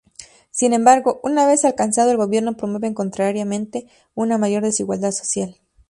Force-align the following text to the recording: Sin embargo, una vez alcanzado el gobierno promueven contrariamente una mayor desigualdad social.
Sin 0.49 0.73
embargo, 0.73 1.19
una 1.21 1.45
vez 1.45 1.63
alcanzado 1.63 2.09
el 2.09 2.17
gobierno 2.17 2.57
promueven 2.57 2.95
contrariamente 2.95 3.85
una 4.15 4.39
mayor 4.39 4.63
desigualdad 4.63 5.11
social. 5.11 5.57